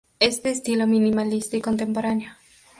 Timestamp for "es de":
0.19-0.49